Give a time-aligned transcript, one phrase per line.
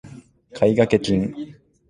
[0.55, 1.31] 買掛金